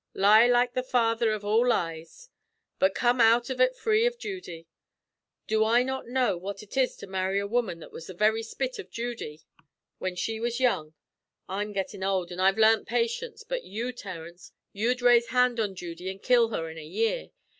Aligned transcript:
Lie 0.15 0.47
like 0.47 0.73
the 0.73 0.81
father 0.81 1.31
av 1.31 1.45
all 1.45 1.67
lies, 1.67 2.29
but 2.79 2.95
come 2.95 3.21
out 3.21 3.51
av 3.51 3.59
ut 3.61 3.75
free 3.77 4.07
av 4.07 4.17
Judy. 4.17 4.65
Do 5.45 5.63
I 5.63 5.83
not 5.83 6.07
know 6.07 6.37
what 6.37 6.63
ut 6.63 6.75
is 6.75 6.95
to 6.95 7.05
marry 7.05 7.37
a 7.37 7.45
woman 7.45 7.77
that 7.81 7.91
was 7.91 8.07
the 8.07 8.15
very 8.15 8.41
spit 8.41 8.79
av 8.79 8.89
Judy 8.89 9.43
when 9.99 10.15
she 10.15 10.39
was 10.39 10.59
young? 10.59 10.95
I'm 11.47 11.71
gettin' 11.71 12.03
ould, 12.03 12.31
an' 12.31 12.39
I've 12.39 12.57
larnt 12.57 12.87
patience; 12.87 13.43
but 13.43 13.63
you, 13.63 13.93
Terence, 13.93 14.51
you'd 14.73 15.03
raise 15.03 15.27
hand 15.27 15.59
on 15.59 15.75
Judy 15.75 16.09
an' 16.09 16.17
kill 16.17 16.49
her 16.49 16.67
in 16.67 16.79
a 16.79 16.83
year. 16.83 17.29